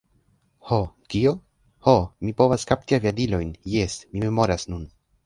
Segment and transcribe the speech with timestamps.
[0.69, 0.77] Ho,
[1.13, 1.33] kio?
[1.87, 1.93] Ho,
[2.27, 4.89] mi povas kapti aviadilojn, jes, mi memoras nun.